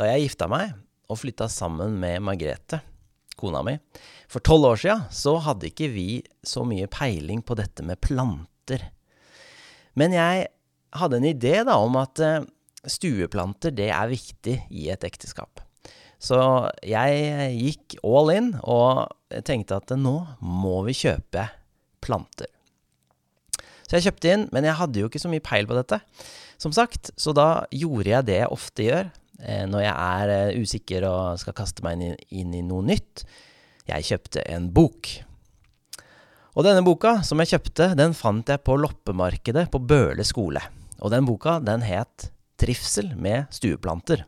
Da 0.00 0.06
jeg 0.08 0.30
gifta 0.30 0.46
meg 0.48 0.70
og 1.12 1.18
flytta 1.20 1.44
sammen 1.52 1.98
med 2.00 2.22
Margrethe, 2.24 2.78
kona 3.36 3.60
mi, 3.66 3.74
for 4.32 4.40
tolv 4.40 4.70
år 4.70 4.78
sia, 4.80 4.94
så 5.12 5.34
hadde 5.44 5.68
ikke 5.68 5.90
vi 5.92 6.22
så 6.46 6.62
mye 6.64 6.88
peiling 6.88 7.42
på 7.44 7.56
dette 7.58 7.84
med 7.84 8.00
planter. 8.00 8.86
Men 10.00 10.16
jeg 10.16 10.46
hadde 10.96 11.20
en 11.20 11.28
idé 11.28 11.58
da 11.68 11.76
om 11.82 12.00
at 12.00 12.22
eh, 12.24 12.46
stueplanter, 12.88 13.74
det 13.76 13.90
er 13.92 14.08
viktig 14.08 14.56
i 14.72 14.88
et 14.88 15.04
ekteskap. 15.04 15.60
Så 16.20 16.40
jeg 16.80 17.52
gikk 17.58 18.00
all 18.00 18.32
in 18.32 18.54
og 18.62 19.04
tenkte 19.44 19.82
at 19.82 19.92
nå 20.00 20.16
må 20.40 20.80
vi 20.88 20.96
kjøpe 20.96 21.44
planter. 22.00 22.48
Så 23.84 23.98
jeg 23.98 24.08
kjøpte 24.08 24.32
inn, 24.32 24.48
men 24.54 24.64
jeg 24.64 24.80
hadde 24.80 25.02
jo 25.02 25.12
ikke 25.12 25.20
så 25.20 25.28
mye 25.28 25.44
peil 25.44 25.68
på 25.68 25.76
dette. 25.76 26.00
Som 26.60 26.72
sagt, 26.72 27.12
så 27.20 27.36
da 27.36 27.66
gjorde 27.68 28.14
jeg 28.14 28.28
det 28.30 28.44
jeg 28.46 28.54
ofte 28.56 28.88
gjør 28.88 29.16
når 29.70 29.84
jeg 29.86 29.94
er 29.94 30.32
eh, 30.34 30.60
usikker 30.60 31.06
og 31.08 31.40
skal 31.40 31.56
kaste 31.56 31.84
meg 31.86 31.96
inn 31.96 32.06
i, 32.10 32.14
inn 32.42 32.54
i 32.58 32.62
noe 32.66 32.84
nytt. 32.86 33.24
Jeg 33.88 34.06
kjøpte 34.10 34.44
en 34.52 34.68
bok. 34.74 35.08
Og 36.58 36.66
denne 36.66 36.82
boka 36.84 37.20
som 37.26 37.40
jeg 37.42 37.54
kjøpte, 37.54 37.92
den 37.98 38.14
fant 38.16 38.50
jeg 38.50 38.62
på 38.66 38.76
loppemarkedet 38.78 39.68
på 39.72 39.80
Bøle 39.80 40.26
skole. 40.26 40.62
Og 41.00 41.12
den 41.14 41.26
boka, 41.28 41.58
den 41.64 41.84
het 41.86 42.28
Trivsel 42.60 43.14
med 43.16 43.48
stueplanter. 43.54 44.26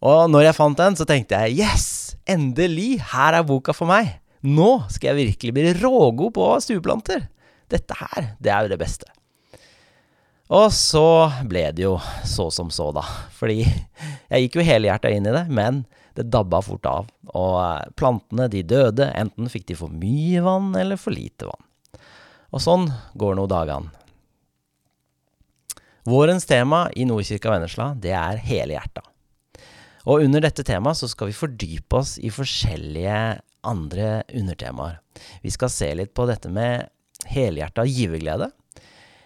Og 0.00 0.24
når 0.32 0.48
jeg 0.48 0.56
fant 0.56 0.80
den, 0.80 0.96
så 0.96 1.06
tenkte 1.06 1.38
jeg 1.44 1.60
yes! 1.60 2.16
Endelig! 2.30 2.98
Her 3.12 3.36
er 3.38 3.46
boka 3.46 3.74
for 3.76 3.90
meg! 3.90 4.16
Nå 4.40 4.86
skal 4.88 5.12
jeg 5.12 5.28
virkelig 5.34 5.54
bli 5.56 5.72
rågod 5.82 6.34
på 6.34 6.50
stueplanter! 6.64 7.28
Dette 7.70 7.94
her, 8.00 8.32
det 8.42 8.50
er 8.50 8.64
jo 8.64 8.72
det 8.72 8.80
beste. 8.80 9.19
Og 10.50 10.72
så 10.74 11.30
ble 11.46 11.68
det 11.76 11.84
jo 11.84 11.94
så 12.26 12.48
som 12.50 12.72
så, 12.74 12.88
da. 12.94 13.04
Fordi 13.38 13.62
jeg 14.32 14.46
gikk 14.46 14.58
jo 14.58 14.66
helhjerta 14.66 15.12
inn 15.14 15.28
i 15.28 15.34
det, 15.34 15.46
men 15.50 15.84
det 16.18 16.26
dabba 16.32 16.58
fort 16.64 16.88
av. 16.90 17.10
Og 17.30 17.94
plantene, 17.98 18.48
de 18.50 18.64
døde. 18.66 19.06
Enten 19.14 19.50
fikk 19.52 19.68
de 19.70 19.78
for 19.78 19.94
mye 19.94 20.42
vann 20.42 20.74
eller 20.78 20.98
for 20.98 21.14
lite 21.14 21.46
vann. 21.46 21.66
Og 22.50 22.62
sånn 22.64 22.88
går 23.14 23.38
nå 23.38 23.46
dagene. 23.50 23.94
Vårens 26.10 26.48
tema 26.48 26.88
i 26.96 27.04
Nordkirka 27.06 27.52
Vennesla, 27.52 27.92
det 27.94 28.14
er 28.16 28.40
helhjerta. 28.42 29.04
Og 30.08 30.24
under 30.24 30.42
dette 30.42 30.64
temaet 30.66 30.98
så 30.98 31.06
skal 31.12 31.28
vi 31.28 31.36
fordype 31.36 31.98
oss 32.00 32.16
i 32.18 32.32
forskjellige 32.32 33.18
andre 33.68 34.22
undertemaer. 34.34 34.96
Vi 35.44 35.52
skal 35.52 35.70
se 35.70 35.90
litt 35.94 36.14
på 36.16 36.24
dette 36.26 36.50
med 36.50 36.88
helhjerta 37.30 37.84
giverglede. 37.86 38.48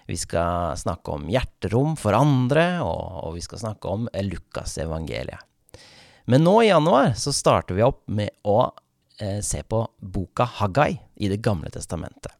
Vi 0.06 0.16
skal 0.20 0.76
snakke 0.76 1.16
om 1.16 1.28
hjerterom 1.32 1.96
for 1.96 2.16
andre, 2.16 2.82
og, 2.84 3.02
og 3.24 3.34
vi 3.38 3.44
skal 3.44 3.62
snakke 3.62 3.88
om 3.88 4.08
Lukas 4.26 4.76
evangeliet. 4.82 5.40
Men 6.24 6.44
nå 6.44 6.62
i 6.62 6.70
januar 6.70 7.12
så 7.20 7.32
starter 7.32 7.76
vi 7.76 7.84
opp 7.84 8.02
med 8.08 8.32
å 8.48 8.58
eh, 9.20 9.40
se 9.44 9.62
på 9.68 9.82
boka 10.00 10.46
Haggai 10.60 10.96
i 11.16 11.28
Det 11.28 11.40
gamle 11.44 11.72
testamentet. 11.72 12.32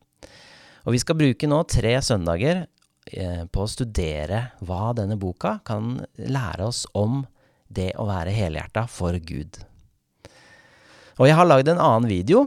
Og 0.84 0.96
vi 0.96 1.00
skal 1.00 1.16
bruke 1.16 1.48
nå 1.48 1.62
tre 1.68 1.94
søndager 2.04 2.64
eh, 2.64 3.44
på 3.44 3.64
å 3.64 3.70
studere 3.70 4.40
hva 4.64 4.92
denne 4.96 5.16
boka 5.20 5.58
kan 5.64 5.98
lære 6.16 6.68
oss 6.68 6.84
om 6.92 7.22
det 7.68 7.92
å 8.00 8.08
være 8.08 8.32
helhjerta 8.32 8.86
for 8.88 9.16
Gud. 9.20 9.60
Og 11.20 11.28
jeg 11.28 11.36
har 11.38 11.48
lagd 11.48 11.70
en 11.70 11.80
annen 11.80 12.10
video 12.10 12.44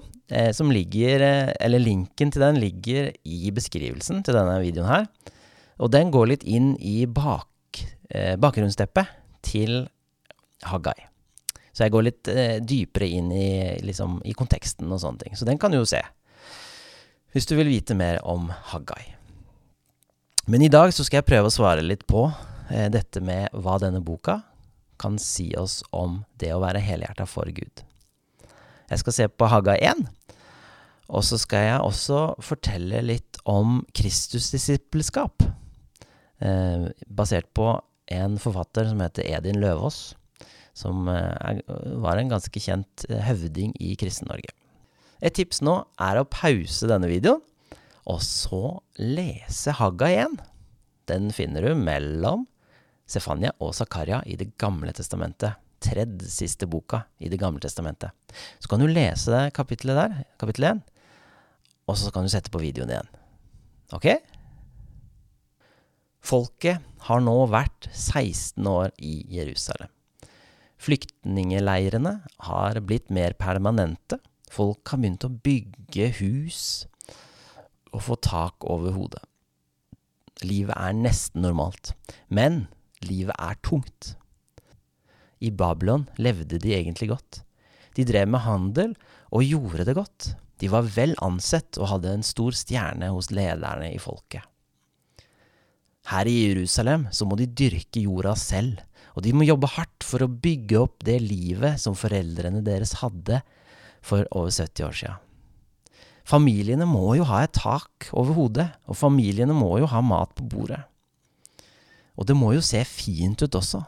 som 0.52 0.72
ligger 0.74 1.24
eh, 1.24 1.54
Eller 1.64 1.80
linken 1.80 2.34
til 2.34 2.44
den 2.44 2.58
ligger 2.60 3.14
i 3.24 3.52
beskrivelsen 3.56 4.24
til 4.28 4.36
denne 4.36 4.58
videoen 4.64 4.90
her. 4.90 5.06
Og 5.80 5.92
den 5.94 6.12
går 6.12 6.32
litt 6.32 6.44
inn 6.44 6.74
i 6.82 7.06
bak, 7.06 7.84
eh, 8.10 8.36
bakgrunnsteppet 8.40 9.14
til 9.46 9.86
Haggai. 10.66 10.98
Så 11.72 11.86
jeg 11.86 11.94
går 11.94 12.08
litt 12.08 12.30
eh, 12.34 12.58
dypere 12.66 13.08
inn 13.20 13.30
i, 13.32 13.50
liksom, 13.86 14.18
i 14.26 14.34
konteksten 14.34 14.90
og 14.90 15.02
sånne 15.04 15.22
ting. 15.22 15.38
Så 15.38 15.46
den 15.46 15.60
kan 15.62 15.72
du 15.72 15.78
jo 15.78 15.88
se. 15.88 16.02
Hvis 17.36 17.46
du 17.46 17.54
vil 17.60 17.70
vite 17.70 17.94
mer 17.94 18.18
om 18.26 18.50
Haggai. 18.72 19.14
Men 20.48 20.64
i 20.66 20.72
dag 20.74 20.94
så 20.96 21.06
skal 21.06 21.22
jeg 21.22 21.30
prøve 21.30 21.52
å 21.52 21.54
svare 21.54 21.86
litt 21.86 22.08
på 22.10 22.26
eh, 22.72 22.88
dette 22.90 23.22
med 23.22 23.54
hva 23.54 23.78
denne 23.84 24.02
boka 24.02 24.40
kan 24.98 25.20
si 25.22 25.52
oss 25.60 25.84
om 25.94 26.24
det 26.42 26.50
å 26.56 26.64
være 26.64 26.82
helhjerta 26.82 27.28
for 27.30 27.46
Gud. 27.54 27.84
Jeg 28.88 29.02
skal 29.02 29.16
se 29.16 29.28
på 29.28 29.50
Haga 29.52 29.76
1. 29.84 30.06
Og 31.08 31.24
så 31.24 31.40
skal 31.40 31.66
jeg 31.66 31.84
også 31.84 32.22
fortelle 32.44 33.02
litt 33.04 33.40
om 33.48 33.82
Kristusdisippelskap. 33.96 35.44
Eh, 36.44 36.88
basert 37.08 37.50
på 37.56 37.72
en 38.12 38.38
forfatter 38.40 38.88
som 38.90 39.04
heter 39.04 39.28
Edin 39.28 39.60
Løvaas. 39.64 40.16
Som 40.78 41.08
er, 41.10 41.64
var 42.00 42.20
en 42.20 42.32
ganske 42.32 42.62
kjent 42.62 43.08
eh, 43.10 43.24
høvding 43.28 43.74
i 43.84 43.96
Kristen-Norge. 44.00 44.54
Et 45.20 45.34
tips 45.34 45.64
nå 45.66 45.80
er 46.04 46.20
å 46.20 46.28
pause 46.30 46.88
denne 46.88 47.10
videoen, 47.10 47.42
og 48.08 48.22
så 48.24 48.78
lese 49.02 49.74
Hagga 49.76 50.12
1. 50.28 50.38
Den 51.10 51.32
finner 51.36 51.66
du 51.66 51.74
mellom 51.76 52.46
Sefania 53.10 53.54
og 53.64 53.74
Zakaria 53.76 54.22
i 54.28 54.38
Det 54.40 54.54
gamle 54.60 54.94
testamentet 54.96 55.58
tredje 55.84 56.30
siste 56.32 56.68
boka 56.70 57.04
i 57.20 57.30
Det 57.30 57.40
gamle 57.42 57.62
testamentet. 57.64 58.12
Så 58.60 58.70
kan 58.70 58.82
du 58.82 58.88
lese 58.88 59.32
det 59.34 59.54
kapittelet 59.58 60.00
der, 60.00 60.24
kapittel 60.40 60.72
1, 60.72 60.82
og 61.88 61.98
så 61.98 62.12
kan 62.12 62.26
du 62.26 62.32
sette 62.32 62.52
på 62.52 62.62
videoen 62.62 62.92
igjen. 62.92 63.12
Ok? 63.96 64.10
Folket 66.28 66.84
har 67.08 67.22
nå 67.24 67.36
vært 67.48 67.88
16 67.94 68.68
år 68.68 68.92
i 69.00 69.22
Jerusalem. 69.32 69.92
Flyktningeleirene 70.78 72.20
har 72.50 72.82
blitt 72.86 73.10
mer 73.14 73.34
permanente. 73.40 74.20
Folk 74.52 74.92
har 74.92 75.02
begynt 75.02 75.26
å 75.26 75.32
bygge 75.32 76.12
hus 76.20 76.62
og 77.94 78.04
få 78.04 78.18
tak 78.22 78.68
over 78.68 78.94
hodet. 78.94 79.24
Livet 80.46 80.76
er 80.78 80.94
nesten 80.94 81.42
normalt. 81.42 81.96
Men 82.30 82.68
livet 83.02 83.36
er 83.40 83.58
tungt. 83.66 84.16
I 85.44 85.52
Babylon 85.54 86.08
levde 86.18 86.60
de 86.62 86.74
egentlig 86.76 87.12
godt. 87.12 87.42
De 87.98 88.06
drev 88.06 88.30
med 88.30 88.46
handel 88.46 88.94
og 89.34 89.46
gjorde 89.46 89.86
det 89.88 89.98
godt. 89.98 90.30
De 90.62 90.70
var 90.74 90.88
vel 90.90 91.14
ansett 91.22 91.78
og 91.78 91.92
hadde 91.94 92.14
en 92.18 92.26
stor 92.26 92.56
stjerne 92.58 93.10
hos 93.14 93.30
lederne 93.34 93.92
i 93.94 94.02
folket. 94.02 94.46
Her 96.08 96.30
i 96.30 96.36
Jerusalem 96.48 97.10
så 97.12 97.28
må 97.28 97.36
de 97.38 97.50
dyrke 97.52 98.02
jorda 98.06 98.34
selv, 98.40 98.80
og 99.18 99.26
de 99.26 99.34
må 99.36 99.46
jobbe 99.48 99.70
hardt 99.74 100.06
for 100.08 100.24
å 100.24 100.32
bygge 100.32 100.80
opp 100.80 101.04
det 101.06 101.18
livet 101.24 101.82
som 101.82 101.98
foreldrene 101.98 102.64
deres 102.66 102.96
hadde 103.02 103.42
for 104.06 104.24
over 104.32 104.54
70 104.54 104.86
år 104.88 104.96
sia. 104.96 105.16
Familiene 106.28 106.88
må 106.88 107.16
jo 107.18 107.26
ha 107.28 107.42
et 107.44 107.56
tak 107.56 108.10
over 108.12 108.36
hodet, 108.36 108.68
og 108.88 109.00
familiene 109.00 109.56
må 109.56 109.78
jo 109.82 109.88
ha 109.90 110.02
mat 110.04 110.34
på 110.36 110.48
bordet. 110.48 110.80
Og 112.18 112.28
det 112.28 112.36
må 112.36 112.54
jo 112.56 112.64
se 112.66 112.82
fint 112.88 113.44
ut 113.44 113.56
også. 113.56 113.84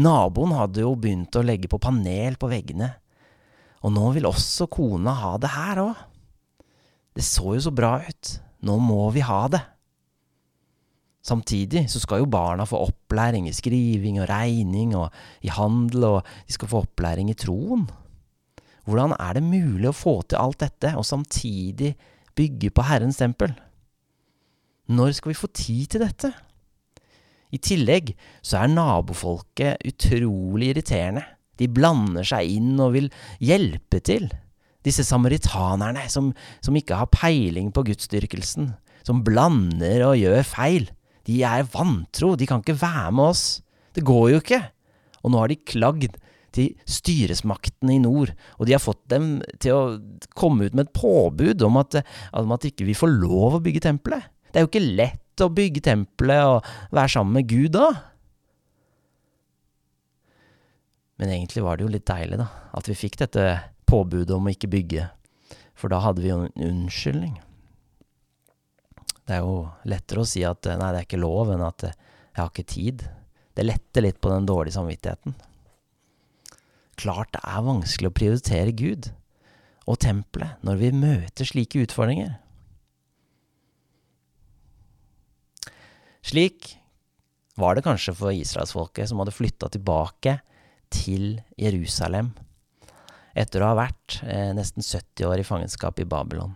Naboen 0.00 0.54
hadde 0.56 0.84
jo 0.84 0.94
begynt 0.98 1.36
å 1.36 1.44
legge 1.44 1.70
på 1.70 1.80
panel 1.82 2.38
på 2.40 2.50
veggene. 2.50 2.90
Og 3.84 3.92
nå 3.92 4.10
vil 4.16 4.28
også 4.30 4.68
kona 4.72 5.12
ha 5.20 5.34
det 5.40 5.52
her 5.54 5.82
òg. 5.84 6.02
Det 7.14 7.22
så 7.24 7.54
jo 7.54 7.62
så 7.62 7.72
bra 7.74 7.98
ut. 8.02 8.32
Nå 8.64 8.78
må 8.82 9.06
vi 9.14 9.22
ha 9.24 9.42
det. 9.52 9.60
Samtidig 11.24 11.86
så 11.88 12.02
skal 12.02 12.20
jo 12.20 12.28
barna 12.28 12.66
få 12.68 12.82
opplæring 12.84 13.46
i 13.48 13.54
skriving 13.56 14.18
og 14.20 14.28
regning 14.28 14.92
og 14.98 15.12
i 15.44 15.52
handel, 15.52 16.04
og 16.04 16.32
de 16.44 16.56
skal 16.56 16.68
få 16.68 16.82
opplæring 16.84 17.30
i 17.32 17.36
troen. 17.38 17.86
Hvordan 18.84 19.14
er 19.16 19.38
det 19.38 19.46
mulig 19.46 19.88
å 19.88 19.96
få 19.96 20.18
til 20.28 20.40
alt 20.40 20.60
dette 20.60 20.90
og 20.98 21.06
samtidig 21.08 21.94
bygge 22.36 22.72
på 22.74 22.84
Herrens 22.84 23.20
tempel? 23.22 23.54
Når 24.92 25.14
skal 25.16 25.32
vi 25.32 25.38
få 25.38 25.48
tid 25.48 25.94
til 25.94 26.04
dette? 26.04 26.34
I 27.54 27.60
tillegg 27.62 28.14
så 28.42 28.62
er 28.62 28.72
nabofolket 28.72 29.84
utrolig 29.86 30.72
irriterende. 30.72 31.22
De 31.60 31.68
blander 31.70 32.26
seg 32.26 32.50
inn 32.56 32.74
og 32.82 32.96
vil 32.96 33.10
hjelpe 33.42 34.00
til. 34.02 34.26
Disse 34.84 35.04
samaritanerne 35.06 36.02
som, 36.12 36.32
som 36.64 36.76
ikke 36.76 36.98
har 36.98 37.12
peiling 37.14 37.70
på 37.72 37.86
gudsdyrkelsen, 37.86 38.72
som 39.06 39.22
blander 39.24 40.02
og 40.08 40.18
gjør 40.18 40.42
feil. 40.48 40.90
De 41.24 41.38
er 41.46 41.68
vantro, 41.72 42.34
de 42.36 42.48
kan 42.48 42.60
ikke 42.64 42.80
være 42.82 43.14
med 43.14 43.30
oss. 43.30 43.46
Det 43.94 44.04
går 44.04 44.34
jo 44.34 44.42
ikke. 44.42 44.60
Og 45.22 45.32
nå 45.32 45.40
har 45.40 45.52
de 45.52 45.62
klagd 45.64 46.18
til 46.54 46.74
styresmaktene 46.86 47.96
i 47.96 48.02
nord, 48.02 48.30
og 48.60 48.68
de 48.68 48.76
har 48.76 48.82
fått 48.82 49.02
dem 49.10 49.40
til 49.62 49.74
å 49.74 50.28
komme 50.38 50.68
ut 50.68 50.76
med 50.76 50.86
et 50.86 50.94
påbud 50.94 51.64
om 51.66 51.80
at, 51.80 51.96
om 52.36 52.54
at 52.54 52.66
ikke 52.68 52.86
vi 52.86 52.94
får 52.94 53.10
lov 53.16 53.56
å 53.56 53.62
bygge 53.64 53.82
tempelet. 53.88 54.28
Det 54.52 54.60
er 54.60 54.66
jo 54.66 54.70
ikke 54.70 54.84
lett 55.00 55.23
å 55.42 55.50
bygge 55.50 55.82
tempelet 55.88 56.46
og 56.46 56.68
være 56.94 57.14
sammen 57.16 57.40
med 57.40 57.48
Gud 57.50 57.74
da. 57.74 57.88
Men 61.18 61.30
egentlig 61.30 61.64
var 61.64 61.78
det 61.78 61.86
jo 61.86 61.92
litt 61.94 62.06
deilig, 62.10 62.38
da, 62.42 62.48
at 62.74 62.90
vi 62.90 62.98
fikk 62.98 63.18
dette 63.22 63.46
påbudet 63.88 64.34
om 64.34 64.46
å 64.46 64.54
ikke 64.54 64.70
bygge. 64.72 65.08
For 65.78 65.90
da 65.90 66.00
hadde 66.02 66.22
vi 66.22 66.30
jo 66.30 66.40
en 66.44 66.64
unnskyldning. 66.68 67.36
Det 69.24 69.38
er 69.38 69.44
jo 69.46 69.64
lettere 69.88 70.22
å 70.22 70.28
si 70.28 70.42
at 70.44 70.66
nei, 70.68 70.90
det 70.92 71.00
er 71.00 71.06
ikke 71.06 71.22
lov, 71.22 71.52
enn 71.54 71.64
at 71.64 71.86
jeg 71.86 72.40
har 72.40 72.50
ikke 72.50 72.68
tid. 72.74 73.04
Det 73.54 73.64
letter 73.64 74.04
litt 74.04 74.20
på 74.20 74.32
den 74.32 74.46
dårlige 74.48 74.76
samvittigheten. 74.76 75.36
Klart 77.00 77.32
det 77.34 77.42
er 77.42 77.66
vanskelig 77.66 78.10
å 78.10 78.14
prioritere 78.14 78.74
Gud 78.76 79.10
og 79.90 79.98
tempelet 80.02 80.60
når 80.66 80.80
vi 80.80 80.90
møter 80.96 81.48
slike 81.48 81.82
utfordringer. 81.86 82.36
Slik 86.24 86.72
var 87.60 87.76
det 87.76 87.84
kanskje 87.84 88.14
for 88.16 88.32
israelsfolket 88.32 89.10
som 89.10 89.20
hadde 89.20 89.34
flytta 89.34 89.68
tilbake 89.72 90.38
til 90.94 91.42
Jerusalem 91.60 92.32
etter 93.34 93.62
å 93.62 93.72
ha 93.72 93.78
vært 93.82 94.20
eh, 94.22 94.52
nesten 94.56 94.84
70 94.84 95.26
år 95.28 95.42
i 95.42 95.46
fangenskap 95.46 95.98
i 96.00 96.06
Babylon. 96.08 96.54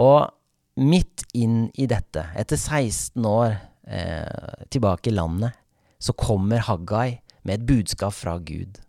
Og 0.00 0.32
midt 0.80 1.24
inn 1.36 1.68
i 1.76 1.86
dette, 1.88 2.26
etter 2.36 2.58
16 2.58 3.28
år 3.28 3.54
eh, 3.88 4.64
tilbake 4.72 5.12
i 5.12 5.16
landet, 5.16 5.56
så 6.00 6.16
kommer 6.16 6.64
Haggai 6.64 7.20
med 7.46 7.60
et 7.60 7.68
budskap 7.68 8.16
fra 8.16 8.36
Gud. 8.40 8.80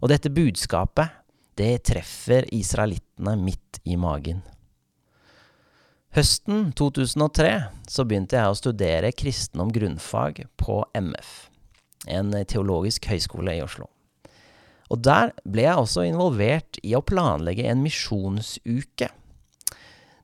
Og 0.00 0.12
dette 0.12 0.32
budskapet, 0.32 1.12
det 1.60 1.82
treffer 1.88 2.46
israelittene 2.56 3.34
midt 3.40 3.82
i 3.84 3.98
magen. 4.00 4.40
Høsten 6.16 6.72
2003 6.74 7.52
så 7.90 8.04
begynte 8.08 8.38
jeg 8.38 8.50
å 8.50 8.58
studere 8.58 9.12
kristendom 9.14 9.70
grunnfag 9.74 10.42
på 10.58 10.80
MF, 10.98 11.30
en 12.10 12.34
teologisk 12.50 13.06
høyskole 13.12 13.54
i 13.58 13.62
Oslo. 13.62 13.86
Og 14.90 15.04
der 15.06 15.30
ble 15.46 15.68
jeg 15.68 15.78
også 15.78 16.08
involvert 16.08 16.80
i 16.82 16.96
å 16.98 17.04
planlegge 17.06 17.68
en 17.70 17.84
misjonsuke 17.84 19.12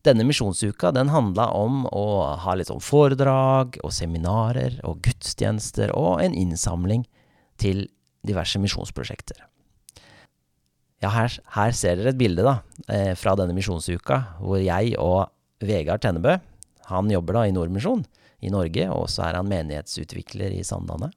denne 0.07 0.27
misjonsuka 0.27 0.93
den 0.95 1.11
handla 1.11 1.49
om 1.57 1.85
å 1.91 2.07
ha 2.43 2.55
litt 2.55 2.71
sånn 2.71 2.83
foredrag 2.85 3.79
og 3.83 3.95
seminarer 3.95 4.79
og 4.87 5.01
gudstjenester 5.03 5.93
og 5.99 6.23
en 6.23 6.37
innsamling 6.37 7.07
til 7.61 7.87
diverse 8.27 8.61
misjonsprosjekter. 8.63 9.41
Ja, 11.03 11.11
her, 11.13 11.35
her, 11.57 11.75
ser 11.77 11.99
dere 11.99 12.15
et 12.15 12.21
bilde 12.21 12.45
da, 12.47 12.61
eh, 12.89 13.13
fra 13.19 13.35
denne 13.39 13.55
misjonsuka, 13.57 14.21
hvor 14.41 14.63
jeg 14.63 14.95
og 15.03 15.27
Vegard 15.65 16.03
Tennebø 16.05 16.37
Han 16.91 17.11
jobber 17.11 17.39
da 17.39 17.47
i 17.47 17.55
Nordmisjon 17.55 18.05
i 18.45 18.53
Norge, 18.53 18.85
og 18.93 19.09
så 19.11 19.27
er 19.27 19.39
han 19.39 19.49
menighetsutvikler 19.49 20.53
i 20.55 20.65
Sandane. 20.67 21.09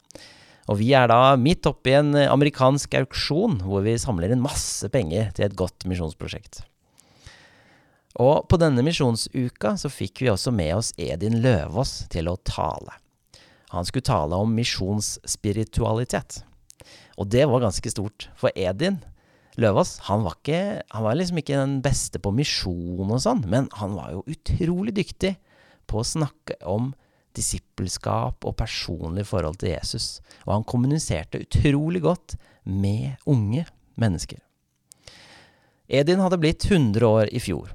Og 0.69 0.79
vi 0.79 0.93
er 0.95 1.09
da 1.11 1.35
midt 1.37 1.67
oppi 1.67 1.95
en 1.97 2.13
amerikansk 2.15 2.93
auksjon, 3.01 3.59
hvor 3.65 3.83
vi 3.85 3.97
samler 3.99 4.31
inn 4.31 4.43
masse 4.43 4.87
penger 4.93 5.33
til 5.35 5.47
et 5.47 5.57
godt 5.59 5.85
misjonsprosjekt. 5.89 6.63
Og 8.19 8.47
på 8.49 8.57
denne 8.61 8.83
misjonsuka 8.85 9.75
så 9.79 9.91
fikk 9.91 10.23
vi 10.23 10.31
også 10.31 10.53
med 10.55 10.73
oss 10.77 10.91
Edin 10.99 11.39
Løvaas 11.43 12.03
til 12.13 12.29
å 12.31 12.37
tale. 12.47 12.95
Han 13.73 13.85
skulle 13.85 14.07
tale 14.07 14.37
om 14.37 14.55
misjonsspiritualitet. 14.57 16.41
Og 17.21 17.29
det 17.29 17.45
var 17.49 17.61
ganske 17.61 17.91
stort, 17.91 18.29
for 18.39 18.53
Edin 18.57 18.97
Løvaas 19.59 19.97
han 20.07 20.23
var, 20.23 20.37
ikke, 20.39 20.81
han 20.93 21.05
var 21.05 21.17
liksom 21.19 21.41
ikke 21.41 21.59
den 21.59 21.77
beste 21.83 22.21
på 22.23 22.31
misjon 22.35 23.11
og 23.11 23.21
sånn, 23.23 23.43
men 23.51 23.67
han 23.79 23.95
var 23.97 24.13
jo 24.15 24.25
utrolig 24.31 24.95
dyktig 24.97 25.35
på 25.89 26.01
å 26.01 26.07
snakke 26.07 26.59
om 26.69 26.93
disippelskap 27.37 28.45
og 28.47 28.57
personlig 28.59 29.25
forhold 29.29 29.59
til 29.61 29.73
Jesus. 29.73 30.19
Og 30.47 30.53
han 30.57 30.67
kommuniserte 30.67 31.41
utrolig 31.43 32.01
godt 32.05 32.37
med 32.63 33.19
unge 33.29 33.65
mennesker. 33.99 34.39
Edin 35.89 36.21
hadde 36.21 36.39
blitt 36.41 36.65
100 36.69 37.05
år 37.05 37.31
i 37.33 37.41
fjor. 37.41 37.71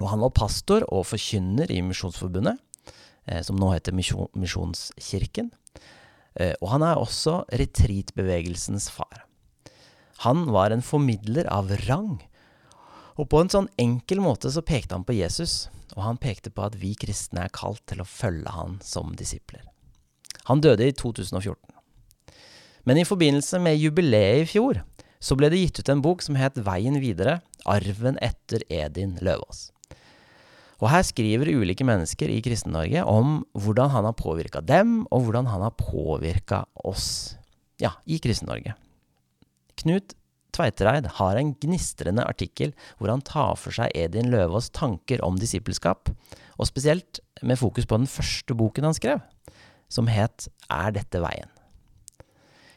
Og 0.00 0.08
han 0.10 0.22
var 0.24 0.34
pastor 0.34 0.86
og 0.88 1.06
forkynner 1.06 1.70
i 1.70 1.82
Misjonsforbundet, 1.84 2.58
eh, 3.28 3.42
som 3.44 3.60
nå 3.60 3.70
heter 3.74 3.94
Misjonskirken. 3.94 5.52
Eh, 6.34 6.54
og 6.60 6.72
han 6.72 6.82
er 6.82 6.98
også 6.98 7.44
retreatbevegelsens 7.52 8.88
far. 8.90 9.26
Han 10.24 10.46
var 10.52 10.72
en 10.72 10.82
formidler 10.84 11.48
av 11.52 11.70
rang. 11.84 12.16
Og 13.20 13.28
på 13.30 13.42
en 13.42 13.52
sånn 13.52 13.68
enkel 13.78 14.22
måte 14.24 14.50
så 14.50 14.64
pekte 14.64 14.96
han 14.96 15.04
på 15.06 15.16
Jesus, 15.18 15.68
og 15.94 16.02
han 16.06 16.18
pekte 16.20 16.50
på 16.50 16.64
at 16.64 16.78
vi 16.80 16.94
kristne 16.98 17.44
er 17.44 17.54
kalt 17.54 17.82
til 17.90 18.00
å 18.02 18.08
følge 18.08 18.50
han 18.56 18.78
som 18.82 19.12
disipler. 19.18 19.62
Han 20.48 20.64
døde 20.64 20.88
i 20.88 20.96
2014. 20.96 21.56
Men 22.84 23.00
i 23.00 23.06
forbindelse 23.08 23.60
med 23.62 23.78
jubileet 23.80 24.42
i 24.42 24.48
fjor 24.48 24.82
så 25.24 25.36
ble 25.38 25.48
det 25.52 25.60
gitt 25.62 25.80
ut 25.80 25.92
en 25.92 26.02
bok 26.04 26.24
som 26.24 26.36
het 26.36 26.58
Veien 26.66 26.98
videre 27.00 27.38
arven 27.64 28.18
etter 28.20 28.64
Edin 28.68 29.16
Løvaas. 29.24 29.70
Og 30.82 30.90
her 30.92 31.04
skriver 31.06 31.52
ulike 31.54 31.86
mennesker 31.86 32.28
i 32.28 32.42
Kristen-Norge 32.44 33.04
om 33.08 33.38
hvordan 33.56 33.92
han 33.94 34.08
har 34.08 34.16
påvirka 34.18 34.60
dem, 34.60 35.04
og 35.08 35.28
hvordan 35.28 35.48
han 35.48 35.64
har 35.64 35.76
påvirka 35.78 36.64
oss 36.84 37.38
ja, 37.80 37.94
i 38.04 38.18
Kristen-Norge. 38.20 38.74
Knut 39.80 40.14
Tveitereid 40.54 41.08
har 41.18 41.38
en 41.38 41.52
gnistrende 41.58 42.24
artikkel 42.26 42.74
hvor 42.98 43.10
han 43.10 43.24
tar 43.26 43.56
for 43.58 43.74
seg 43.74 43.94
Edin 43.98 44.30
Løvaas 44.32 44.70
tanker 44.74 45.22
om 45.26 45.38
disippelskap, 45.40 46.12
og 46.54 46.70
spesielt 46.70 47.20
med 47.42 47.58
fokus 47.58 47.88
på 47.90 47.98
den 47.98 48.10
første 48.10 48.54
boken 48.54 48.86
han 48.86 48.96
skrev, 48.96 49.24
som 49.90 50.10
het 50.10 50.48
Er 50.70 50.94
dette 50.94 51.20
veien? 51.22 51.50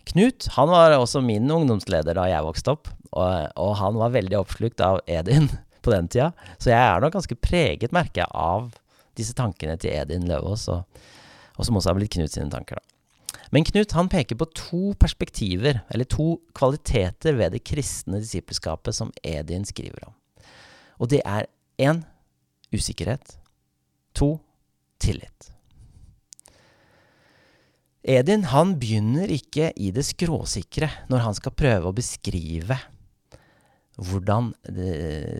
Knut 0.07 0.47
han 0.55 0.71
var 0.71 0.95
også 0.95 1.21
min 1.21 1.49
ungdomsleder 1.51 2.17
da 2.17 2.27
jeg 2.31 2.45
vokste 2.45 2.73
opp, 2.73 2.89
og, 3.11 3.51
og 3.59 3.73
han 3.81 3.97
var 3.99 4.15
veldig 4.15 4.39
oppslukt 4.39 4.83
av 4.83 5.01
Edin 5.05 5.49
på 5.83 5.93
den 5.93 6.09
tida. 6.11 6.31
Så 6.57 6.71
jeg 6.71 6.81
er 6.81 7.03
nok 7.03 7.15
ganske 7.17 7.39
preget, 7.39 7.95
merker 7.95 8.23
jeg, 8.23 8.31
av 8.33 8.71
disse 9.17 9.35
tankene 9.37 9.77
til 9.81 9.95
Edin 9.97 10.27
Løvaas, 10.29 10.67
og, 10.71 11.03
og, 11.57 11.65
som 11.65 11.79
også 11.79 11.91
har 11.91 11.99
blitt 11.99 12.15
Knut 12.15 12.33
sine 12.33 12.51
tanker. 12.53 12.79
da. 12.79 12.86
Men 13.51 13.65
Knut 13.67 13.93
han 13.95 14.09
peker 14.11 14.37
på 14.39 14.49
to 14.57 14.93
perspektiver, 14.99 15.81
eller 15.93 16.07
to 16.09 16.37
kvaliteter 16.57 17.37
ved 17.37 17.55
det 17.55 17.63
kristne 17.67 18.19
disippelskapet 18.23 18.95
som 18.95 19.13
Edin 19.23 19.65
skriver 19.67 20.09
om. 20.09 20.15
Og 20.99 21.11
det 21.13 21.21
er 21.23 21.47
én 21.79 22.01
usikkerhet, 22.73 23.37
to 24.17 24.35
tillit. 24.99 25.51
Edin 28.07 28.45
han 28.51 28.75
begynner 28.79 29.31
ikke 29.31 29.73
i 29.75 29.91
det 29.95 30.05
skråsikre 30.07 30.89
når 31.11 31.25
han 31.25 31.35
skal 31.37 31.55
prøve 31.59 31.89
å 31.89 31.95
beskrive 31.95 32.77
hvordan 33.97 34.53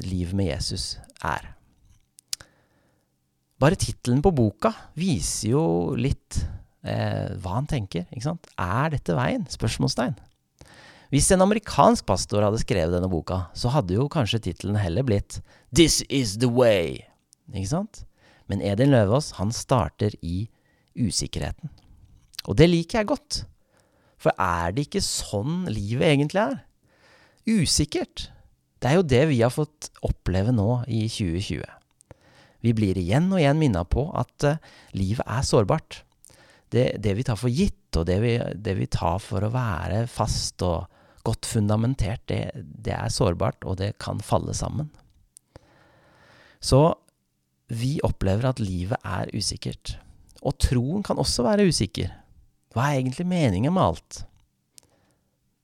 livet 0.04 0.36
med 0.36 0.50
Jesus 0.50 0.98
er. 1.24 1.54
Bare 3.58 3.78
tittelen 3.80 4.22
på 4.22 4.34
boka 4.36 4.74
viser 4.98 5.56
jo 5.56 5.64
litt 5.98 6.42
eh, 6.88 7.36
hva 7.44 7.58
han 7.60 7.68
tenker. 7.70 8.08
ikke 8.12 8.26
sant? 8.30 8.50
Er 8.58 8.94
dette 8.96 9.16
veien? 9.18 9.46
Spørsmålstegn. 9.52 10.16
Hvis 11.14 11.30
en 11.32 11.44
amerikansk 11.46 12.04
pastor 12.08 12.44
hadde 12.44 12.60
skrevet 12.60 12.92
denne 12.92 13.08
boka, 13.12 13.46
så 13.56 13.72
hadde 13.72 13.96
jo 13.96 14.10
kanskje 14.12 14.42
tittelen 14.50 14.80
heller 14.80 15.06
blitt 15.08 15.40
This 15.72 16.02
is 16.10 16.38
the 16.42 16.50
way. 16.52 17.04
Ikke 17.54 17.72
sant? 17.72 18.04
Men 18.48 18.64
Edin 18.64 18.92
Løvaas, 18.92 19.34
han 19.40 19.54
starter 19.56 20.16
i 20.24 20.48
usikkerheten. 20.98 21.72
Og 22.48 22.58
det 22.60 22.70
liker 22.72 23.02
jeg 23.02 23.12
godt. 23.12 23.42
For 24.18 24.34
er 24.42 24.74
det 24.74 24.88
ikke 24.88 25.04
sånn 25.04 25.68
livet 25.70 26.10
egentlig 26.10 26.44
er? 26.44 26.58
Usikkert. 27.48 28.30
Det 28.82 28.90
er 28.90 29.00
jo 29.00 29.06
det 29.08 29.24
vi 29.32 29.42
har 29.44 29.54
fått 29.54 29.92
oppleve 30.06 30.54
nå 30.56 30.82
i 30.88 31.06
2020. 31.10 31.64
Vi 32.66 32.74
blir 32.76 32.98
igjen 33.00 33.30
og 33.32 33.40
igjen 33.40 33.60
minna 33.60 33.84
på 33.88 34.08
at 34.18 34.48
uh, 34.48 34.60
livet 34.98 35.24
er 35.24 35.46
sårbart. 35.46 36.02
Det, 36.74 36.98
det, 37.00 37.14
vi 37.16 37.24
tar 37.24 37.40
for 37.40 37.52
gitt, 37.54 37.96
og 37.96 38.06
det 38.10 38.18
vi, 38.24 38.36
det 38.56 38.76
vi, 38.80 38.88
tar 38.92 39.20
for 39.24 39.46
å 39.46 39.54
være 39.54 40.04
fast 40.12 40.64
og 40.68 40.88
godt 41.28 41.48
fundamentert, 41.48 42.24
det, 42.28 42.42
det 42.56 42.96
er 42.96 43.12
sårbart, 43.12 43.64
og 43.68 43.80
det 43.82 43.94
kan 44.04 44.20
falle 44.24 44.56
sammen. 44.56 44.90
Så 46.60 46.82
vi 47.68 47.98
opplever 48.04 48.48
at 48.50 48.64
livet 48.64 49.00
er 49.04 49.32
usikkert. 49.36 49.98
Og 50.44 50.56
troen 50.62 51.04
kan 51.04 51.20
også 51.20 51.46
være 51.48 51.68
usikker. 51.68 52.12
Hva 52.76 52.90
er 52.90 53.02
egentlig 53.02 53.28
meningen 53.28 53.74
med 53.76 53.84
alt? 53.84 54.22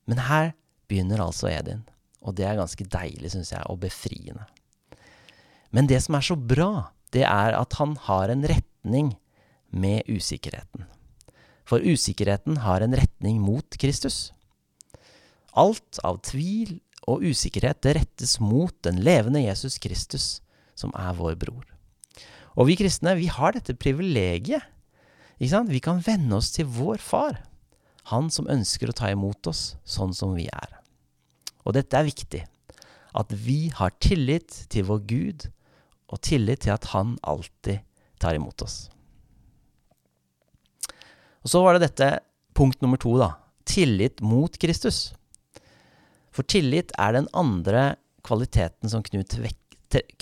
Men 0.10 0.24
her 0.28 0.52
begynner 0.92 1.24
altså 1.24 1.50
Edin. 1.52 1.84
Og 2.24 2.36
det 2.38 2.48
er 2.48 2.60
ganske 2.60 2.88
deilig, 2.88 3.34
syns 3.34 3.52
jeg, 3.52 3.64
og 3.68 3.82
befriende. 3.84 4.48
Men 5.76 5.88
det 5.90 6.00
som 6.06 6.16
er 6.16 6.26
så 6.26 6.38
bra, 6.38 6.90
det 7.16 7.26
er 7.28 7.56
at 7.58 7.76
han 7.80 7.96
har 8.08 8.32
en 8.32 8.46
retning 8.48 9.14
med 9.74 10.08
usikkerheten. 10.08 10.86
For 11.64 11.84
usikkerheten 11.84 12.60
har 12.66 12.84
en 12.84 12.96
retning 12.98 13.40
mot 13.42 13.78
Kristus. 13.80 14.32
Alt 15.54 16.00
av 16.04 16.20
tvil 16.26 16.80
og 17.08 17.24
usikkerhet 17.24 17.82
det 17.84 17.96
rettes 18.00 18.40
mot 18.42 18.74
den 18.86 19.02
levende 19.04 19.44
Jesus 19.44 19.78
Kristus, 19.82 20.42
som 20.76 20.94
er 20.98 21.16
vår 21.18 21.38
bror. 21.40 21.66
Og 22.54 22.70
vi 22.70 22.78
kristne, 22.78 23.16
vi 23.18 23.30
har 23.32 23.56
dette 23.56 23.76
privilegiet. 23.78 24.62
Vi 25.40 25.82
kan 25.84 26.00
venne 26.06 26.38
oss 26.38 26.54
til 26.56 26.70
vår 26.70 27.02
far, 27.02 27.42
han 28.12 28.30
som 28.32 28.48
ønsker 28.52 28.90
å 28.90 28.96
ta 28.96 29.10
imot 29.12 29.48
oss 29.50 29.74
sånn 29.84 30.14
som 30.16 30.36
vi 30.38 30.46
er. 30.48 30.80
Og 31.64 31.76
dette 31.76 31.98
er 31.98 32.08
viktig. 32.08 32.44
At 33.14 33.32
vi 33.34 33.68
har 33.74 33.94
tillit 34.02 34.66
til 34.74 34.88
vår 34.88 35.04
Gud, 35.10 35.46
og 36.14 36.22
tillit 36.22 36.66
til 36.66 36.74
at 36.76 36.92
Han 36.94 37.18
alltid 37.24 37.82
tar 38.22 38.38
imot 38.38 38.62
oss. 38.62 38.90
Og 41.44 41.52
så 41.52 41.62
var 41.64 41.76
det 41.76 41.90
dette 41.90 42.10
punkt 42.56 42.82
nummer 42.84 43.00
to, 43.02 43.18
da. 43.20 43.34
Tillit 43.68 44.22
mot 44.24 44.56
Kristus. 44.60 45.12
For 46.34 46.48
tillit 46.50 46.94
er 47.00 47.14
den 47.16 47.28
andre 47.38 47.96
kvaliteten 48.26 48.90
som 48.90 49.04
Knut, 49.06 49.36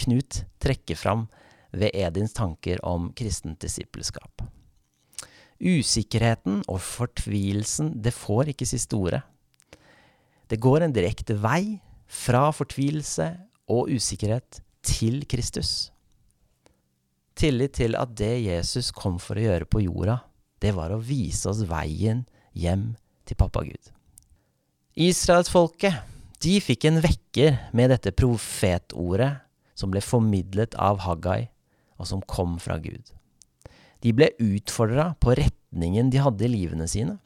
Knut 0.01 0.41
trekker 0.61 0.97
fram 0.99 1.27
ved 1.71 1.93
Edins 1.95 2.33
tanker 2.35 2.81
om 2.85 3.11
kristent 3.15 3.61
disippelskap. 3.63 4.43
Usikkerheten 5.61 6.63
og 6.67 6.81
fortvilelsen, 6.83 7.93
det 8.01 8.15
får 8.17 8.51
ikke 8.51 8.67
siste 8.67 8.97
ordet. 8.97 9.21
Det 10.49 10.59
går 10.59 10.83
en 10.83 10.95
direkte 10.95 11.37
vei 11.39 11.79
fra 12.11 12.49
fortvilelse 12.51 13.29
og 13.71 13.93
usikkerhet 13.93 14.59
til 14.83 15.21
Kristus. 15.29 15.91
Tillit 17.37 17.77
til 17.77 17.95
at 17.95 18.11
det 18.17 18.33
Jesus 18.43 18.89
kom 18.91 19.21
for 19.21 19.39
å 19.39 19.45
gjøre 19.45 19.69
på 19.69 19.85
jorda, 19.85 20.17
det 20.61 20.75
var 20.77 20.93
å 20.93 21.01
vise 21.01 21.49
oss 21.49 21.63
veien 21.67 22.25
hjem 22.53 22.93
til 23.25 23.39
pappa 23.39 23.63
Gud. 23.65 23.91
Israelsfolket, 24.99 26.01
de 26.41 26.57
fikk 26.61 26.87
en 26.89 26.99
vekker 27.03 27.57
med 27.77 27.93
dette 27.93 28.13
profetordet 28.17 29.31
som 29.77 29.93
ble 29.93 30.01
formidlet 30.03 30.75
av 30.77 31.01
Haggai, 31.05 31.49
og 31.97 32.09
som 32.09 32.23
kom 32.25 32.57
fra 32.61 32.77
Gud. 32.81 33.13
De 34.01 34.13
ble 34.13 34.31
utfordra 34.41 35.11
på 35.21 35.35
retningen 35.37 36.09
de 36.13 36.21
hadde 36.21 36.47
i 36.47 36.51
livene 36.51 36.87
sine. 36.89 37.19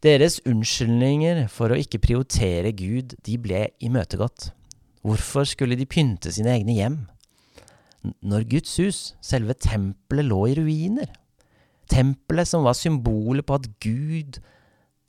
Deres 0.00 0.38
unnskyldninger 0.48 1.44
for 1.52 1.72
å 1.72 1.78
ikke 1.80 2.00
prioritere 2.00 2.72
Gud, 2.72 3.18
de 3.20 3.36
ble 3.36 3.66
imøtegått. 3.84 4.48
Hvorfor 5.04 5.44
skulle 5.48 5.76
de 5.76 5.88
pynte 5.88 6.32
sine 6.32 6.54
egne 6.56 6.76
hjem? 6.76 6.98
Når 8.24 8.46
Guds 8.48 8.78
hus, 8.80 9.00
selve 9.20 9.56
tempelet, 9.60 10.24
lå 10.24 10.46
i 10.48 10.56
ruiner. 10.56 11.12
Tempelet 11.90 12.48
som 12.48 12.64
var 12.66 12.78
symbolet 12.78 13.46
på 13.46 13.58
at 13.58 13.68
Gud 13.82 14.38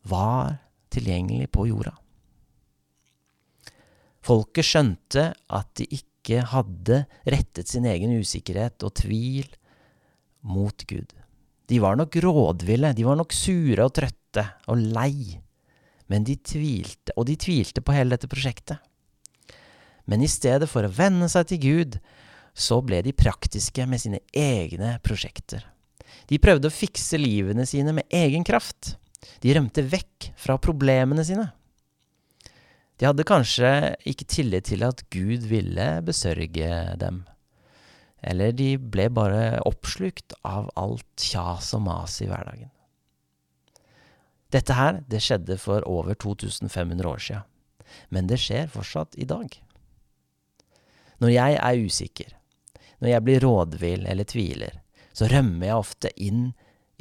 var 0.09 0.57
tilgjengelig 0.91 1.51
på 1.53 1.67
jorda. 1.69 1.93
Folket 4.21 4.67
skjønte 4.67 5.31
at 5.33 5.69
de 5.79 5.87
ikke 5.97 6.43
hadde 6.51 7.03
rettet 7.25 7.71
sin 7.71 7.87
egen 7.89 8.13
usikkerhet 8.21 8.83
og 8.85 8.93
tvil 9.01 9.47
mot 10.45 10.85
Gud. 10.89 11.09
De 11.69 11.79
var 11.81 11.97
nok 11.97 12.17
rådville, 12.21 12.93
de 12.93 13.05
var 13.07 13.17
nok 13.17 13.33
sure 13.33 13.85
og 13.85 13.95
trøtte 13.95 14.43
og 14.69 14.81
lei, 14.93 15.39
men 16.11 16.25
de 16.27 16.35
tvilte, 16.35 17.13
og 17.15 17.29
de 17.29 17.37
tvilte 17.39 17.81
på 17.81 17.95
hele 17.95 18.13
dette 18.13 18.29
prosjektet. 18.29 18.81
Men 20.09 20.25
i 20.25 20.29
stedet 20.29 20.67
for 20.69 20.83
å 20.83 20.91
venne 20.91 21.29
seg 21.31 21.47
til 21.49 21.61
Gud, 21.63 21.99
så 22.53 22.81
ble 22.83 22.99
de 23.05 23.15
praktiske 23.15 23.85
med 23.87 24.01
sine 24.03 24.19
egne 24.35 24.97
prosjekter. 25.05 25.63
De 26.31 26.39
prøvde 26.39 26.69
å 26.69 26.73
fikse 26.73 27.19
livene 27.19 27.65
sine 27.67 27.91
med 27.95 28.07
egen 28.15 28.45
kraft. 28.47 28.95
De 29.43 29.51
rømte 29.51 29.83
vekk 29.83 30.31
fra 30.39 30.55
problemene 30.61 31.25
sine. 31.27 31.49
De 32.95 33.07
hadde 33.09 33.25
kanskje 33.27 33.71
ikke 34.07 34.27
tillit 34.29 34.69
til 34.69 34.85
at 34.87 35.01
Gud 35.11 35.43
ville 35.49 35.87
besørge 36.07 36.75
dem. 37.01 37.23
Eller 38.21 38.53
de 38.53 38.75
ble 38.77 39.07
bare 39.11 39.57
oppslukt 39.65 40.35
av 40.45 40.69
alt 40.77 41.25
kjas 41.25 41.73
og 41.75 41.83
mas 41.87 42.19
i 42.21 42.29
hverdagen. 42.29 42.69
Dette 44.51 44.75
her, 44.75 44.99
det 45.09 45.23
skjedde 45.23 45.57
for 45.59 45.83
over 45.89 46.15
2500 46.15 47.09
år 47.09 47.23
sia. 47.23 47.41
Men 48.13 48.29
det 48.29 48.39
skjer 48.39 48.71
fortsatt 48.71 49.17
i 49.19 49.27
dag. 49.27 49.49
Når 51.23 51.33
jeg 51.33 51.57
er 51.57 51.83
usikker, 51.87 52.31
når 53.01 53.13
jeg 53.15 53.25
blir 53.25 53.43
rådvill 53.43 54.05
eller 54.07 54.27
tviler, 54.29 54.80
så 55.13 55.27
rømmer 55.31 55.67
jeg 55.67 55.81
ofte 55.83 56.11
inn 56.21 56.49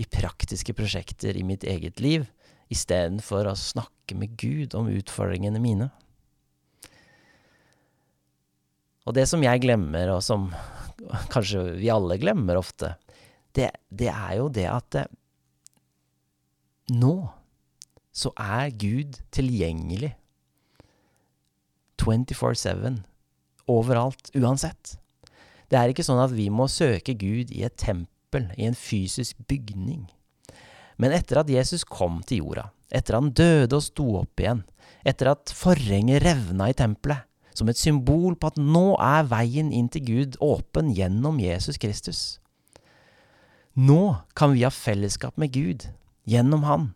i 0.00 0.06
praktiske 0.08 0.74
prosjekter 0.76 1.36
i 1.36 1.44
mitt 1.46 1.64
eget 1.68 2.00
liv, 2.02 2.26
istedenfor 2.70 3.50
å 3.50 3.58
snakke 3.58 4.16
med 4.18 4.36
Gud 4.40 4.76
om 4.78 4.90
utfordringene 4.90 5.60
mine. 5.62 5.90
Og 9.08 9.16
det 9.16 9.26
som 9.30 9.42
jeg 9.42 9.62
glemmer, 9.64 10.12
og 10.14 10.22
som 10.24 10.50
kanskje 11.32 11.64
vi 11.80 11.90
alle 11.92 12.18
glemmer 12.20 12.60
ofte, 12.60 12.94
det, 13.56 13.72
det 13.90 14.10
er 14.12 14.36
jo 14.38 14.48
det 14.52 14.68
at 14.70 14.90
det, 14.94 15.06
eh, 15.08 15.16
nå 16.90 17.14
så 18.10 18.32
er 18.34 18.72
Gud 18.74 19.20
tilgjengelig 19.30 20.10
24-7, 22.02 22.98
overalt, 23.70 24.32
uansett. 24.34 24.96
Det 25.70 25.78
er 25.78 25.92
ikke 25.92 26.04
sånn 26.06 26.22
at 26.22 26.34
vi 26.34 26.48
må 26.50 26.66
søke 26.70 27.14
Gud 27.14 27.52
i 27.54 27.62
et 27.66 27.76
tempel, 27.78 28.48
i 28.58 28.66
en 28.66 28.76
fysisk 28.78 29.38
bygning. 29.50 30.08
Men 31.00 31.14
etter 31.16 31.40
at 31.40 31.50
Jesus 31.50 31.86
kom 31.86 32.20
til 32.26 32.42
jorda, 32.42 32.68
etter 32.90 33.14
at 33.14 33.22
han 33.22 33.32
døde 33.38 33.78
og 33.78 33.86
sto 33.86 34.06
opp 34.20 34.42
igjen, 34.42 34.64
etter 35.06 35.30
at 35.32 35.52
forhenget 35.54 36.24
revna 36.26 36.68
i 36.70 36.76
tempelet, 36.76 37.24
som 37.54 37.70
et 37.70 37.78
symbol 37.78 38.36
på 38.38 38.50
at 38.50 38.58
nå 38.60 38.94
er 39.02 39.26
veien 39.30 39.70
inn 39.74 39.88
til 39.92 40.04
Gud 40.06 40.38
åpen 40.44 40.92
gjennom 40.96 41.40
Jesus 41.42 41.78
Kristus. 41.80 42.40
Nå 43.78 44.16
kan 44.38 44.54
vi 44.54 44.64
ha 44.66 44.70
fellesskap 44.74 45.38
med 45.38 45.52
Gud 45.54 45.86
gjennom 46.28 46.66
Han, 46.66 46.86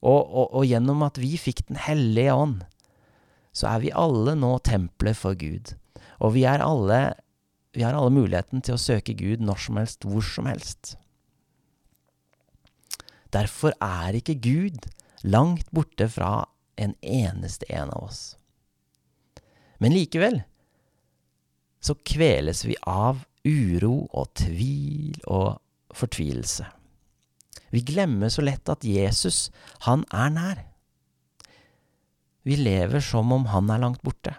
og, 0.00 0.22
og, 0.22 0.46
og 0.52 0.66
gjennom 0.68 1.02
at 1.06 1.18
vi 1.18 1.34
fikk 1.40 1.64
Den 1.66 1.80
hellige 1.80 2.34
ånd, 2.34 2.58
så 3.56 3.72
er 3.72 3.82
vi 3.82 3.94
alle 3.96 4.36
nå 4.36 4.56
templer 4.64 5.16
for 5.16 5.36
Gud. 5.38 5.74
Og 6.20 6.34
vi, 6.36 6.44
er 6.48 6.64
alle, 6.64 7.16
vi 7.76 7.84
har 7.84 7.92
alle 7.92 8.14
muligheten 8.14 8.62
til 8.64 8.78
å 8.78 8.80
søke 8.80 9.12
Gud 9.12 9.42
når 9.44 9.58
som 9.66 9.76
helst, 9.76 10.06
hvor 10.08 10.24
som 10.24 10.46
helst. 10.48 10.94
Derfor 13.36 13.74
er 13.84 14.16
ikke 14.16 14.38
Gud 14.40 14.86
langt 15.26 15.68
borte 15.76 16.06
fra 16.08 16.46
en 16.80 16.94
eneste 17.04 17.68
en 17.68 17.92
av 17.92 18.06
oss. 18.08 18.22
Men 19.76 19.92
likevel 19.92 20.40
så 21.84 21.98
kveles 22.00 22.64
vi 22.64 22.78
av 22.88 23.26
uro 23.44 24.06
og 24.08 24.32
tvil 24.40 25.20
og 25.28 25.58
fortvilelse. 25.96 26.64
Vi 27.76 27.84
glemmer 27.84 28.32
så 28.32 28.46
lett 28.46 28.72
at 28.72 28.88
Jesus, 28.88 29.50
han 29.84 30.06
er 30.16 30.32
nær. 30.32 30.64
Vi 32.46 32.56
lever 32.56 33.04
som 33.04 33.36
om 33.36 33.44
han 33.52 33.68
er 33.74 33.84
langt 33.84 34.00
borte. 34.06 34.32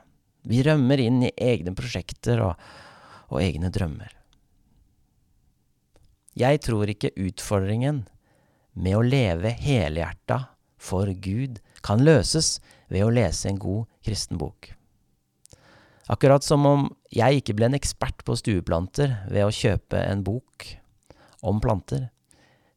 Vi 0.47 0.63
rømmer 0.65 1.05
inn 1.05 1.21
i 1.27 1.33
egne 1.37 1.75
prosjekter 1.77 2.41
og, 2.49 2.67
og 3.31 3.41
egne 3.43 3.71
drømmer. 3.73 4.13
Jeg 6.37 6.61
tror 6.61 6.89
ikke 6.91 7.15
utfordringen 7.17 8.03
med 8.77 8.97
å 8.97 9.05
leve 9.05 9.51
helhjerta 9.57 10.43
for 10.77 11.09
Gud 11.09 11.57
kan 11.85 12.03
løses 12.05 12.57
ved 12.91 13.05
å 13.05 13.13
lese 13.13 13.49
en 13.49 13.57
god 13.61 13.87
kristen 14.05 14.37
bok. 14.37 14.71
Akkurat 16.07 16.45
som 16.45 16.63
om 16.69 16.85
jeg 17.11 17.41
ikke 17.41 17.55
ble 17.57 17.67
en 17.67 17.77
ekspert 17.77 18.21
på 18.23 18.37
stueplanter 18.39 19.17
ved 19.27 19.43
å 19.43 19.53
kjøpe 19.53 19.99
en 19.99 20.21
bok 20.23 20.69
om 21.43 21.59
planter. 21.63 22.07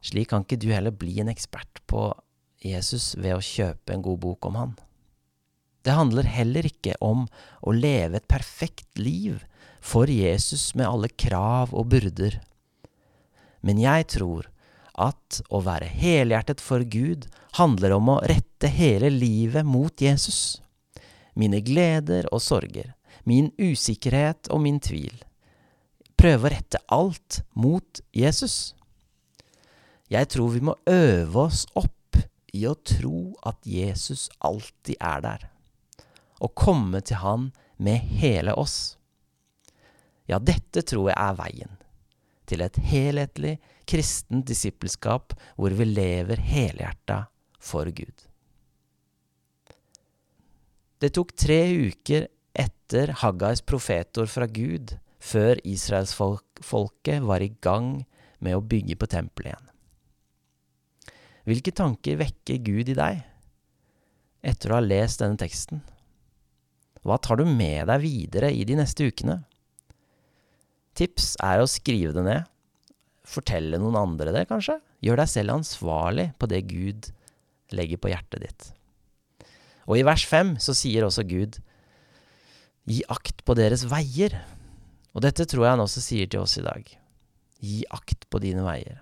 Slik 0.02 0.32
kan 0.32 0.46
ikke 0.46 0.58
du 0.58 0.70
heller 0.72 0.94
bli 0.96 1.20
en 1.22 1.30
ekspert 1.30 1.82
på 1.90 2.08
Jesus 2.64 3.12
ved 3.20 3.36
å 3.36 3.44
kjøpe 3.44 3.94
en 3.94 4.02
god 4.04 4.18
bok 4.24 4.48
om 4.48 4.58
han. 4.58 4.72
Det 5.84 5.94
handler 5.96 6.26
heller 6.28 6.66
ikke 6.68 6.96
om 7.04 7.26
å 7.62 7.72
leve 7.72 8.18
et 8.18 8.28
perfekt 8.28 8.98
liv 9.00 9.44
for 9.80 10.10
Jesus 10.10 10.74
med 10.74 10.88
alle 10.88 11.08
krav 11.08 11.74
og 11.74 11.88
byrder. 11.92 12.38
Men 13.60 13.80
jeg 13.80 14.06
tror 14.14 14.48
at 15.00 15.40
å 15.48 15.62
være 15.64 15.88
helhjertet 15.88 16.60
for 16.60 16.84
Gud 16.84 17.26
handler 17.56 17.96
om 17.96 18.12
å 18.12 18.20
rette 18.28 18.68
hele 18.68 19.10
livet 19.12 19.66
mot 19.66 19.94
Jesus. 20.00 20.60
Mine 21.34 21.62
gleder 21.64 22.28
og 22.34 22.42
sorger, 22.44 22.92
min 23.24 23.50
usikkerhet 23.58 24.50
og 24.52 24.62
min 24.64 24.80
tvil. 24.82 25.14
Prøve 26.20 26.48
å 26.48 26.52
rette 26.52 26.82
alt 26.92 27.40
mot 27.56 28.02
Jesus. 28.12 28.74
Jeg 30.10 30.28
tror 30.32 30.52
vi 30.52 30.64
må 30.68 30.74
øve 30.90 31.46
oss 31.46 31.64
opp 31.78 32.18
i 32.52 32.66
å 32.66 32.74
tro 32.74 33.30
at 33.46 33.62
Jesus 33.64 34.28
alltid 34.44 34.98
er 34.98 35.22
der, 35.24 35.44
og 36.42 36.56
komme 36.58 37.00
til 37.00 37.22
Han 37.22 37.50
med 37.78 38.02
hele 38.20 38.52
oss. 38.58 38.99
Ja, 40.28 40.38
dette 40.38 40.84
tror 40.86 41.10
jeg 41.10 41.18
er 41.18 41.38
veien 41.38 41.76
til 42.50 42.64
et 42.64 42.78
helhetlig 42.82 43.58
kristent 43.88 44.48
disippelskap 44.50 45.36
hvor 45.54 45.74
vi 45.78 45.86
lever 45.86 46.42
helhjerta 46.42 47.22
for 47.62 47.90
Gud. 47.94 48.26
Det 51.00 51.12
tok 51.16 51.32
tre 51.38 51.60
uker 51.88 52.26
etter 52.58 53.14
Haggais 53.22 53.62
profetord 53.64 54.28
fra 54.28 54.48
Gud, 54.50 54.96
før 55.20 55.60
israelsfolket 55.68 57.24
var 57.24 57.44
i 57.44 57.52
gang 57.62 58.00
med 58.40 58.56
å 58.56 58.64
bygge 58.64 58.96
på 59.00 59.08
tempelet 59.12 59.52
igjen. 59.52 59.66
Hvilke 61.48 61.72
tanker 61.76 62.18
vekker 62.20 62.60
Gud 62.64 62.90
i 62.92 62.96
deg 62.96 63.22
etter 64.44 64.72
å 64.72 64.78
ha 64.78 64.84
lest 64.84 65.22
denne 65.22 65.40
teksten? 65.40 65.80
Hva 67.04 67.16
tar 67.16 67.40
du 67.40 67.46
med 67.48 67.88
deg 67.88 68.02
videre 68.04 68.50
i 68.52 68.66
de 68.68 68.76
neste 68.76 69.08
ukene? 69.08 69.40
Tips 70.98 71.34
er 71.44 71.62
å 71.62 71.68
skrive 71.70 72.14
det 72.16 72.24
ned. 72.26 72.48
Fortelle 73.30 73.78
noen 73.78 73.98
andre 74.00 74.34
det, 74.34 74.46
kanskje? 74.50 74.80
Gjør 75.04 75.22
deg 75.22 75.30
selv 75.30 75.54
ansvarlig 75.54 76.30
på 76.40 76.48
det 76.50 76.64
Gud 76.70 77.10
legger 77.74 78.00
på 78.02 78.10
hjertet 78.10 78.44
ditt. 78.44 78.70
Og 79.86 79.98
i 79.98 80.06
vers 80.06 80.24
fem 80.28 80.56
så 80.62 80.74
sier 80.76 81.06
også 81.06 81.24
Gud, 81.28 81.58
gi 82.90 83.02
akt 83.12 83.44
på 83.46 83.54
deres 83.58 83.84
veier. 83.90 84.34
Og 85.14 85.24
dette 85.24 85.46
tror 85.48 85.66
jeg 85.66 85.76
han 85.76 85.84
også 85.84 86.02
sier 86.04 86.30
til 86.30 86.44
oss 86.44 86.56
i 86.60 86.66
dag. 86.66 86.82
Gi 87.60 87.82
akt 87.94 88.26
på 88.30 88.40
dine 88.42 88.64
veier. 88.66 89.00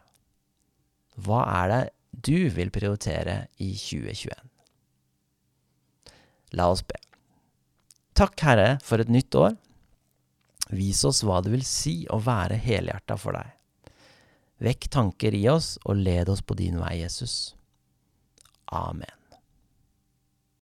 Hva 1.19 1.43
er 1.63 1.73
det 1.73 1.83
du 2.11 2.49
vil 2.55 2.73
prioritere 2.75 3.47
i 3.61 3.73
2021? 3.77 4.35
La 6.57 6.69
oss 6.73 6.85
be. 6.87 6.97
Takk, 8.19 8.39
Herre, 8.43 8.79
for 8.83 9.03
et 9.03 9.11
nytt 9.13 9.35
år. 9.39 9.55
Vis 10.71 11.05
oss 11.09 11.23
hva 11.25 11.41
det 11.45 11.53
vil 11.55 11.65
si 11.65 12.03
å 12.13 12.19
være 12.21 12.59
helhjerta 12.61 13.17
for 13.21 13.39
deg. 13.39 13.55
Vekk 14.65 14.89
tanker 14.91 15.37
i 15.39 15.45
oss, 15.49 15.77
og 15.87 16.01
led 16.03 16.29
oss 16.33 16.43
på 16.43 16.57
din 16.59 16.81
vei, 16.81 16.99
Jesus. 17.03 17.55
Amen. 18.75 19.18